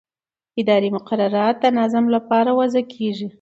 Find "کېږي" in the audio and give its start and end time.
2.93-3.27